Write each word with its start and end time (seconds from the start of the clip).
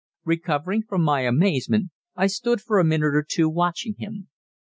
Recovering 0.25 0.81
from 0.81 1.03
my 1.03 1.21
amazement, 1.27 1.91
I 2.15 2.25
stood 2.25 2.59
for 2.59 2.79
a 2.79 2.83
minute 2.83 3.13
or 3.13 3.21
two 3.23 3.47
watching 3.47 3.93
him. 3.99 4.29